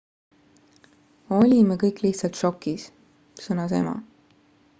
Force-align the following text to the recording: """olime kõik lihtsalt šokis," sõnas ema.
"""olime 1.39 1.77
kõik 1.83 2.01
lihtsalt 2.07 2.41
šokis," 2.41 2.89
sõnas 3.45 3.77
ema. 3.83 3.95